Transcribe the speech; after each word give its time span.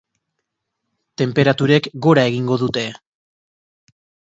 Tenperaturek 1.23 1.91
gora 2.07 2.25
egingo 2.33 2.59
dute. 2.65 2.87